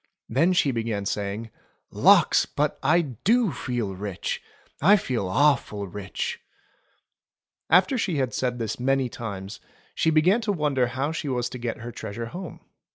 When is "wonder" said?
10.51-10.87